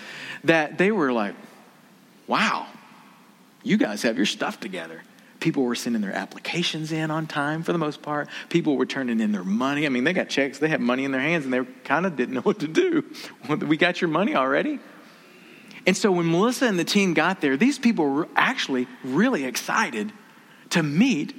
[0.44, 1.36] that they were like,
[2.28, 2.65] wow,
[3.63, 5.02] you guys have your stuff together.
[5.39, 8.28] People were sending their applications in on time for the most part.
[8.50, 9.86] People were turning in their money.
[9.86, 12.15] I mean, they got checks, they had money in their hands, and they kind of
[12.15, 13.04] didn't know what to do.
[13.50, 14.80] We got your money already.
[15.86, 20.12] And so when Melissa and the team got there, these people were actually really excited
[20.72, 21.36] to meet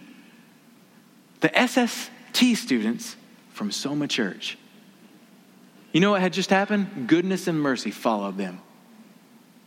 [1.40, 3.16] the SST students
[3.50, 4.59] from Soma Church.
[5.92, 7.07] You know what had just happened?
[7.09, 8.61] Goodness and mercy followed them.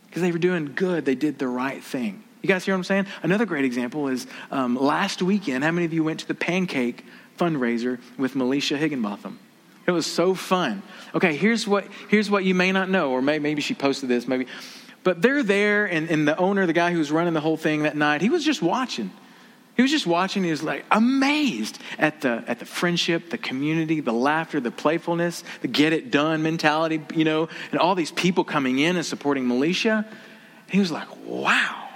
[0.06, 2.22] Because they were doing good, they did the right thing.
[2.40, 3.06] You guys hear what I'm saying?
[3.22, 7.04] Another great example is um, last weekend, how many of you went to the pancake
[7.38, 9.38] fundraiser with Melisha Higginbotham?
[9.86, 10.82] It was so fun.
[11.14, 14.26] Okay, here's what, here's what you may not know, or may, maybe she posted this,
[14.26, 14.46] maybe.
[15.02, 17.82] But they're there, and, and the owner, the guy who was running the whole thing
[17.82, 19.10] that night, he was just watching.
[19.76, 20.44] He was just watching.
[20.44, 25.42] He was like amazed at the at the friendship, the community, the laughter, the playfulness,
[25.62, 29.46] the get it done mentality, you know, and all these people coming in and supporting
[29.46, 30.06] Melisha.
[30.68, 31.88] he was like, "Wow,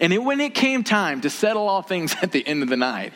[0.00, 2.76] and it, when it came time to settle all things at the end of the
[2.76, 3.12] night,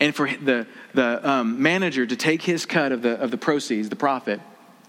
[0.00, 3.90] and for the, the um, manager to take his cut of the, of the proceeds,
[3.90, 4.40] the profit,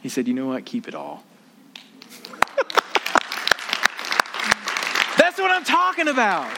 [0.02, 0.66] he said, You know what?
[0.66, 1.24] Keep it all.
[5.18, 6.50] That's what I'm talking about.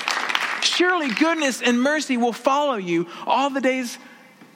[0.62, 3.98] surely goodness and mercy will follow you all the days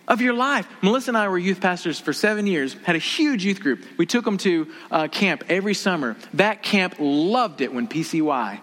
[0.07, 0.67] of your life.
[0.81, 3.83] Melissa and I were youth pastors for seven years, had a huge youth group.
[3.97, 6.15] We took them to uh, camp every summer.
[6.35, 8.61] That camp loved it when PCY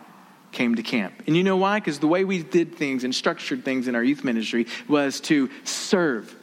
[0.55, 1.23] came to camp.
[1.27, 1.81] And you know why?
[1.81, 5.51] Because the way we did things and structured things in our youth ministry was to
[5.65, 6.35] serve.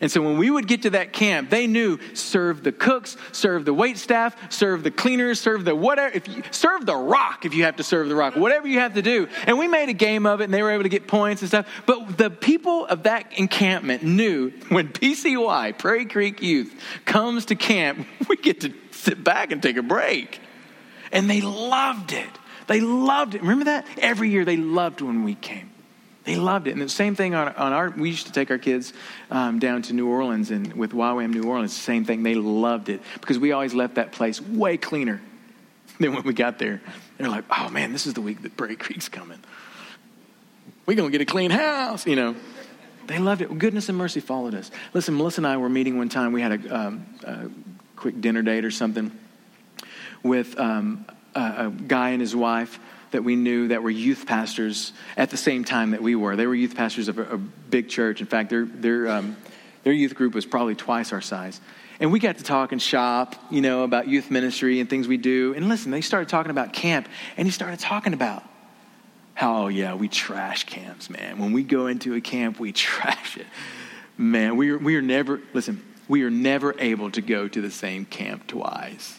[0.00, 3.64] And so when we would get to that camp, they knew serve the cooks, serve
[3.64, 7.54] the wait staff, serve the cleaners, serve the whatever, if you serve the rock if
[7.54, 9.28] you have to serve the rock, whatever you have to do.
[9.46, 11.48] And we made a game of it and they were able to get points and
[11.48, 11.66] stuff.
[11.86, 18.06] But the people of that encampment knew when PCY, Prairie Creek Youth, comes to camp,
[18.28, 20.40] we get to sit back and take a break.
[21.10, 22.28] And they loved it.
[22.68, 23.40] They loved it.
[23.40, 23.86] Remember that?
[23.96, 25.70] Every year they loved when we came.
[26.24, 26.72] They loved it.
[26.72, 28.92] And the same thing on, on our, we used to take our kids
[29.30, 32.22] um, down to New Orleans and with YWAM New Orleans, same thing.
[32.22, 35.22] They loved it because we always left that place way cleaner
[35.98, 36.82] than when we got there.
[37.16, 39.38] They're like, oh man, this is the week that Prairie Creek's coming.
[40.84, 42.36] We're going to get a clean house, you know.
[43.06, 43.58] They loved it.
[43.58, 44.70] Goodness and mercy followed us.
[44.92, 46.32] Listen, Melissa and I were meeting one time.
[46.32, 47.48] We had a, um, a
[47.96, 49.10] quick dinner date or something
[50.22, 51.06] with um,
[51.38, 52.78] a, guy and his wife
[53.10, 56.36] that we knew that were youth pastors at the same time that we were.
[56.36, 58.20] They were youth pastors of a, a big church.
[58.20, 59.36] In fact, their, their, um,
[59.84, 61.60] their youth group was probably twice our size.
[62.00, 65.16] And we got to talk and shop, you know, about youth ministry and things we
[65.16, 65.54] do.
[65.54, 68.44] And listen, they started talking about camp, and he started talking about
[69.34, 71.38] how, oh, yeah, we trash camps, man.
[71.38, 73.46] When we go into a camp, we trash it.
[74.16, 77.70] Man, we are, we are never, listen, we are never able to go to the
[77.70, 79.18] same camp twice.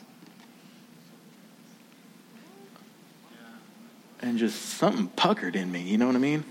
[4.22, 5.82] And just something puckered in me.
[5.82, 6.44] You know what I mean?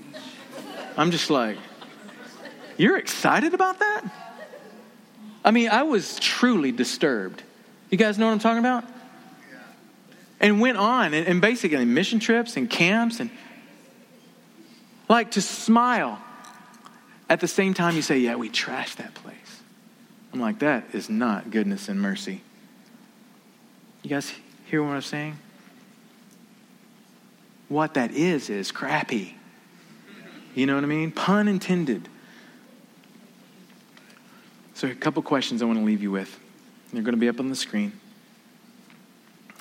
[0.97, 1.57] I'm just like,
[2.77, 4.05] you're excited about that?
[5.45, 7.43] I mean, I was truly disturbed.
[7.91, 8.85] You guys know what I'm talking about?
[10.41, 13.31] And went on, and, and basically mission trips and camps, and
[15.09, 16.21] like to smile
[17.29, 19.63] at the same time you say, Yeah, we trashed that place.
[20.33, 22.43] I'm like, That is not goodness and mercy.
[24.03, 24.33] You guys
[24.67, 25.39] hear what I'm saying?
[27.69, 29.35] What that is is crappy.
[30.55, 31.13] You know what I mean?
[31.13, 32.09] Pun intended.
[34.75, 36.39] So, a couple questions I want to leave you with.
[36.93, 37.93] They're going to be up on the screen.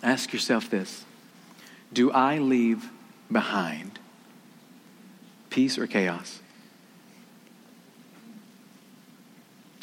[0.03, 1.05] Ask yourself this
[1.91, 2.89] Do I leave
[3.31, 3.99] behind
[5.49, 6.39] peace or chaos?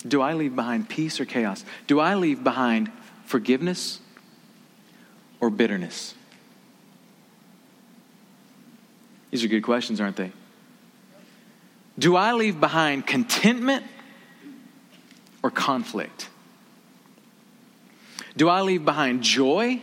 [0.06, 1.64] Do I leave behind peace or chaos?
[1.86, 2.92] Do I leave behind
[3.24, 4.00] forgiveness
[5.40, 6.14] or bitterness?
[9.34, 10.30] These are good questions, aren't they?
[11.98, 13.84] Do I leave behind contentment
[15.42, 16.28] or conflict?
[18.36, 19.82] Do I leave behind joy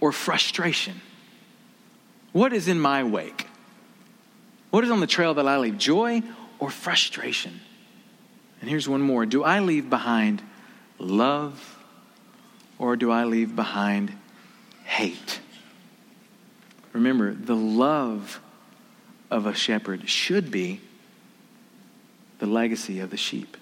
[0.00, 1.00] or frustration?
[2.32, 3.46] What is in my wake?
[4.70, 5.78] What is on the trail that I leave?
[5.78, 6.24] Joy
[6.58, 7.60] or frustration?
[8.60, 10.42] And here's one more Do I leave behind
[10.98, 11.78] love
[12.76, 14.12] or do I leave behind
[14.82, 15.38] hate?
[16.92, 18.40] Remember, the love
[19.30, 20.80] of a shepherd should be
[22.38, 23.56] the legacy of the sheep.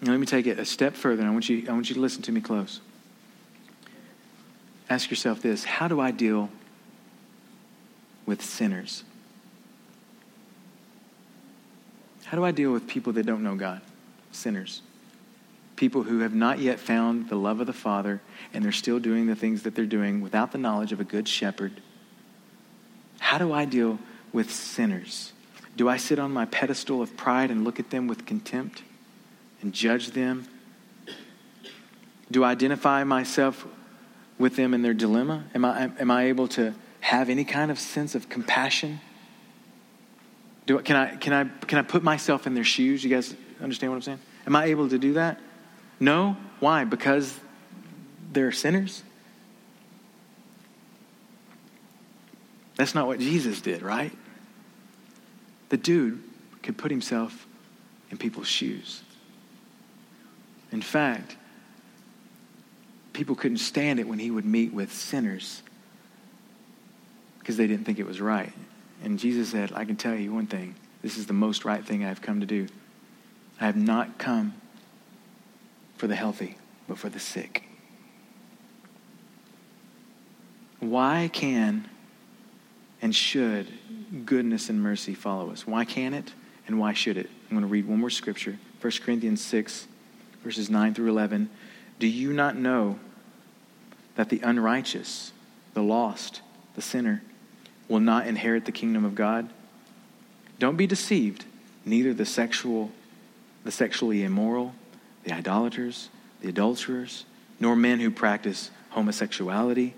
[0.00, 1.24] Now, let me take it a step further.
[1.24, 2.80] I want, you, I want you to listen to me close.
[4.90, 6.50] Ask yourself this How do I deal
[8.26, 9.04] with sinners?
[12.24, 13.80] How do I deal with people that don't know God?
[14.32, 14.82] Sinners.
[15.76, 18.20] People who have not yet found the love of the Father
[18.52, 21.28] and they're still doing the things that they're doing without the knowledge of a good
[21.28, 21.80] shepherd
[23.18, 23.98] how do I deal
[24.32, 25.32] with sinners?
[25.76, 28.82] Do I sit on my pedestal of pride and look at them with contempt
[29.60, 30.46] and judge them?
[32.30, 33.66] Do I identify myself
[34.38, 35.44] with them in their dilemma?
[35.54, 39.00] Am I, am I able to have any kind of sense of compassion?
[40.66, 43.04] Do, can, I, can, I, can I put myself in their shoes?
[43.04, 44.20] You guys understand what I'm saying?
[44.46, 45.40] Am I able to do that?
[46.00, 46.36] No.
[46.60, 46.84] Why?
[46.84, 47.38] Because
[48.32, 49.02] they're sinners?
[52.84, 54.12] That's not what Jesus did, right?
[55.70, 56.22] The dude
[56.62, 57.46] could put himself
[58.10, 59.00] in people's shoes.
[60.70, 61.34] In fact,
[63.14, 65.62] people couldn't stand it when he would meet with sinners
[67.38, 68.52] because they didn't think it was right.
[69.02, 72.04] And Jesus said, I can tell you one thing this is the most right thing
[72.04, 72.66] I have come to do.
[73.58, 74.52] I have not come
[75.96, 77.64] for the healthy, but for the sick.
[80.80, 81.88] Why can
[83.04, 83.68] and should
[84.24, 85.66] goodness and mercy follow us?
[85.66, 86.32] Why can it
[86.66, 87.28] and why should it?
[87.44, 89.86] I'm going to read one more scripture 1 Corinthians 6,
[90.42, 91.50] verses 9 through 11.
[91.98, 92.98] Do you not know
[94.16, 95.32] that the unrighteous,
[95.74, 96.40] the lost,
[96.76, 97.22] the sinner,
[97.88, 99.50] will not inherit the kingdom of God?
[100.58, 101.44] Don't be deceived.
[101.84, 102.90] Neither the sexual,
[103.64, 104.74] the sexually immoral,
[105.24, 106.08] the idolaters,
[106.40, 107.26] the adulterers,
[107.60, 109.92] nor men who practice homosexuality,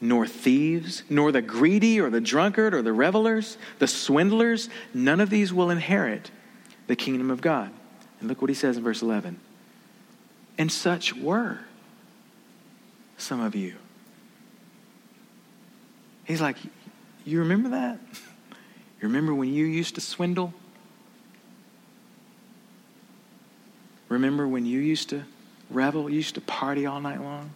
[0.00, 5.30] nor thieves, nor the greedy or the drunkard or the revelers, the swindlers, none of
[5.30, 6.30] these will inherit
[6.86, 7.70] the kingdom of God.
[8.20, 9.38] And look what he says in verse 11.
[10.56, 11.60] And such were
[13.16, 13.74] some of you.
[16.24, 16.56] He's like,
[17.24, 17.98] You remember that?
[19.00, 20.52] You remember when you used to swindle?
[24.08, 25.24] Remember when you used to
[25.70, 27.50] revel, you used to party all night long?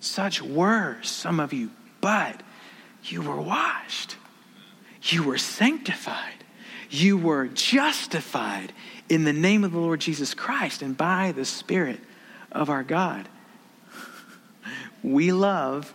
[0.00, 1.70] Such were some of you,
[2.00, 2.42] but
[3.04, 4.16] you were washed.
[5.02, 6.44] You were sanctified.
[6.90, 8.72] You were justified
[9.08, 12.00] in the name of the Lord Jesus Christ and by the Spirit
[12.52, 13.28] of our God.
[15.02, 15.94] We love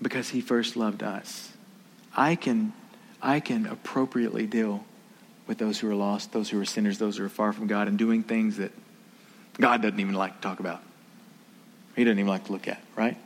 [0.00, 1.52] because he first loved us.
[2.16, 2.72] I can,
[3.20, 4.84] I can appropriately deal
[5.46, 7.88] with those who are lost, those who are sinners, those who are far from God,
[7.88, 8.72] and doing things that
[9.58, 10.82] God doesn't even like to talk about.
[11.96, 13.16] He doesn't even like to look at, right?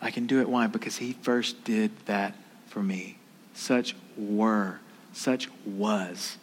[0.00, 0.48] I can do it.
[0.48, 0.66] Why?
[0.66, 2.34] Because he first did that
[2.66, 3.18] for me.
[3.54, 4.80] Such were,
[5.12, 6.36] such was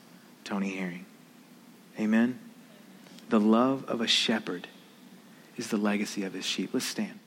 [0.44, 1.06] Tony Herring.
[2.00, 2.40] Amen?
[3.30, 4.68] The love of a shepherd
[5.58, 6.72] is the legacy of his sheep.
[6.74, 7.20] Let's stand.